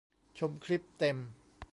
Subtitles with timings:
[0.39, 1.17] ชมคลิปเต็ม